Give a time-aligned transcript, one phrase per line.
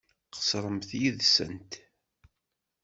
[0.33, 1.71] Qeṣṣremt yid-sent.